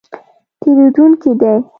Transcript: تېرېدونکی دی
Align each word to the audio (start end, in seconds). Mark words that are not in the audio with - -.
تېرېدونکی 0.61 1.31
دی 1.41 1.53